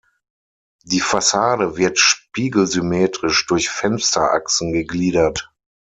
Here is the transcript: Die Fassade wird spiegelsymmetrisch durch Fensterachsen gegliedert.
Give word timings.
Die 0.83 0.99
Fassade 0.99 1.77
wird 1.77 1.99
spiegelsymmetrisch 1.99 3.45
durch 3.45 3.69
Fensterachsen 3.69 4.73
gegliedert. 4.73 5.51